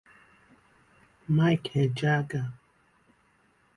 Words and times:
Mike 1.27 1.69
Ejeagha 1.77 2.43